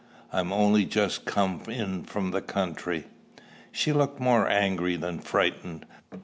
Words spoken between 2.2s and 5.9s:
the country." She looked more angry than frightened.